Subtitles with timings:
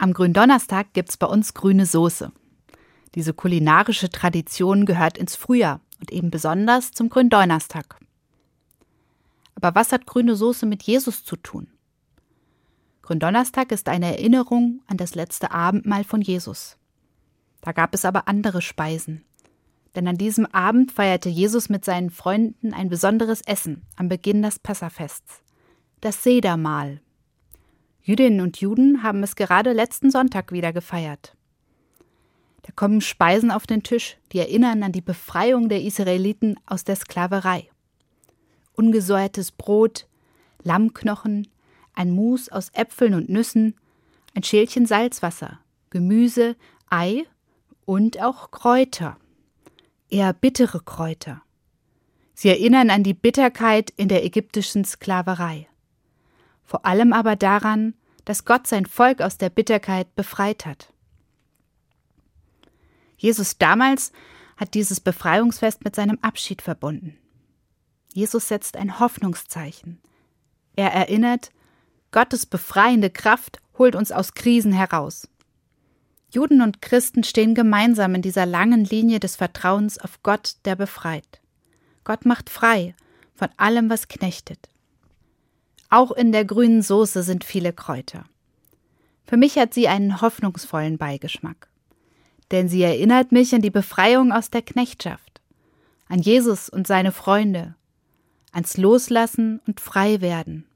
[0.00, 2.30] Am Gründonnerstag gibt's bei uns grüne Soße.
[3.16, 7.98] Diese kulinarische Tradition gehört ins Frühjahr und eben besonders zum Gründonnerstag.
[9.56, 11.66] Aber was hat grüne Soße mit Jesus zu tun?
[13.02, 16.76] Gründonnerstag ist eine Erinnerung an das letzte Abendmahl von Jesus.
[17.60, 19.24] Da gab es aber andere Speisen.
[19.96, 24.60] Denn an diesem Abend feierte Jesus mit seinen Freunden ein besonderes Essen am Beginn des
[24.60, 25.42] Passafests.
[26.00, 27.00] Das Sedermahl.
[28.08, 31.36] Jüdinnen und Juden haben es gerade letzten Sonntag wieder gefeiert.
[32.62, 36.96] Da kommen Speisen auf den Tisch, die erinnern an die Befreiung der Israeliten aus der
[36.96, 37.68] Sklaverei.
[38.72, 40.08] Ungesäuertes Brot,
[40.62, 41.48] Lammknochen,
[41.92, 43.74] ein Mus aus Äpfeln und Nüssen,
[44.34, 46.56] ein Schälchen Salzwasser, Gemüse,
[46.88, 47.26] Ei
[47.84, 49.18] und auch Kräuter.
[50.08, 51.42] Eher bittere Kräuter.
[52.32, 55.68] Sie erinnern an die Bitterkeit in der ägyptischen Sklaverei
[56.68, 57.94] vor allem aber daran,
[58.28, 60.92] dass Gott sein Volk aus der Bitterkeit befreit hat.
[63.16, 64.12] Jesus damals
[64.58, 67.16] hat dieses Befreiungsfest mit seinem Abschied verbunden.
[68.12, 69.98] Jesus setzt ein Hoffnungszeichen.
[70.76, 71.52] Er erinnert,
[72.10, 75.26] Gottes befreiende Kraft holt uns aus Krisen heraus.
[76.30, 81.40] Juden und Christen stehen gemeinsam in dieser langen Linie des Vertrauens auf Gott, der befreit.
[82.04, 82.94] Gott macht frei
[83.34, 84.68] von allem, was knechtet.
[85.90, 88.24] Auch in der grünen Soße sind viele Kräuter.
[89.24, 91.68] Für mich hat sie einen hoffnungsvollen Beigeschmack.
[92.50, 95.40] Denn sie erinnert mich an die Befreiung aus der Knechtschaft,
[96.08, 97.74] an Jesus und seine Freunde,
[98.52, 100.66] ans Loslassen und Freiwerden.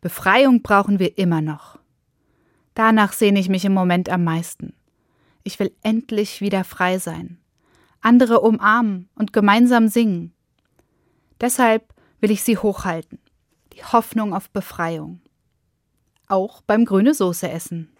[0.00, 1.78] Befreiung brauchen wir immer noch.
[2.74, 4.74] Danach sehne ich mich im Moment am meisten.
[5.44, 7.38] Ich will endlich wieder frei sein,
[8.00, 10.32] andere umarmen und gemeinsam singen.
[11.40, 13.18] Deshalb will ich sie hochhalten
[13.72, 15.20] die Hoffnung auf Befreiung.
[16.28, 17.91] Auch beim grüne Soße essen.